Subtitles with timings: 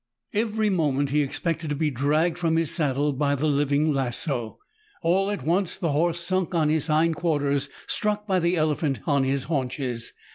[0.33, 4.57] Every moment he expected to be dragged from his saddle by the living lasso.
[5.03, 9.23] All at once the horse sunk on his hind quarters, struck by the elephant on
[9.25, 10.13] his haunches.